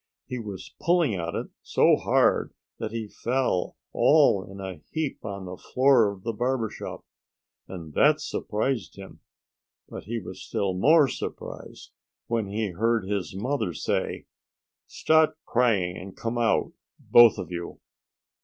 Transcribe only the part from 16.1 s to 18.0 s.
come out both of you!"